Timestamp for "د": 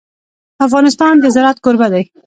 1.19-1.25